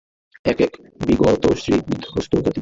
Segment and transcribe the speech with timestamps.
[0.45, 0.71] এ এক
[1.07, 2.59] বিগতশ্রী বিধ্বস্ত জাতি।